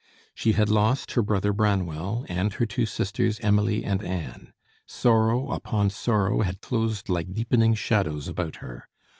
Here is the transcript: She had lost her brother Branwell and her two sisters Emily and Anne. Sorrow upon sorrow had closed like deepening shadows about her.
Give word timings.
She 0.33 0.53
had 0.53 0.67
lost 0.69 1.11
her 1.11 1.21
brother 1.21 1.53
Branwell 1.53 2.25
and 2.27 2.51
her 2.53 2.65
two 2.65 2.87
sisters 2.87 3.39
Emily 3.41 3.85
and 3.85 4.03
Anne. 4.03 4.51
Sorrow 4.87 5.51
upon 5.51 5.91
sorrow 5.91 6.41
had 6.41 6.59
closed 6.59 7.07
like 7.07 7.35
deepening 7.35 7.75
shadows 7.75 8.27
about 8.27 8.55
her. 8.65 8.87